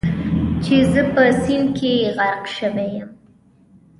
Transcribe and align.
چې 0.63 0.75
زه 0.91 1.01
په 1.13 1.23
سیند 1.41 1.69
کې 1.77 1.93
غرق 2.17 2.43
شوی 2.57 2.87
یم. 2.97 3.09